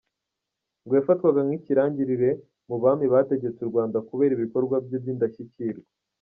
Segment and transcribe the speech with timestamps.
[0.83, 2.29] Ngo yafatwaga nk’ikirangirire
[2.69, 5.87] mu bami bategetse u Rwanda kubera ibikorwa bye by’indashyikirwa.